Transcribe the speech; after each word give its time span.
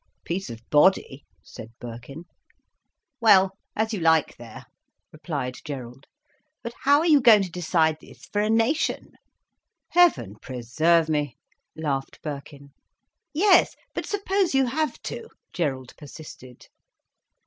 "Peace 0.25 0.49
of 0.49 0.67
body," 0.71 1.25
said 1.43 1.69
Birkin. 1.79 2.25
"Well, 3.19 3.51
as 3.75 3.93
you 3.93 3.99
like 3.99 4.35
there," 4.37 4.65
replied 5.11 5.59
Gerald. 5.63 6.07
"But 6.63 6.73
how 6.85 7.01
are 7.01 7.05
you 7.05 7.21
going 7.21 7.43
to 7.43 7.51
decide 7.51 7.97
this 8.01 8.25
for 8.25 8.41
a 8.41 8.49
nation?" 8.49 9.11
"Heaven 9.89 10.37
preserve 10.41 11.07
me," 11.07 11.37
laughed 11.75 12.19
Birkin. 12.23 12.69
"Yes, 13.31 13.75
but 13.93 14.07
suppose 14.07 14.55
you 14.55 14.65
have 14.65 14.99
to?" 15.03 15.27
Gerald 15.53 15.93
persisted. 15.99 16.65